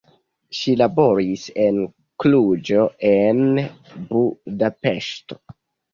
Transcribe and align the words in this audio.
Ŝi 0.59 0.71
laboris 0.81 1.43
en 1.65 1.77
Kluĵo, 2.23 2.85
en 3.13 3.45
Budapeŝto. 4.15 5.39